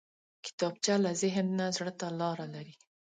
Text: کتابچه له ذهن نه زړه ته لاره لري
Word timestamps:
کتابچه 0.45 0.95
له 1.03 1.11
ذهن 1.21 1.47
نه 1.59 1.65
زړه 1.77 1.91
ته 1.99 2.07
لاره 2.19 2.45
لري 2.55 2.73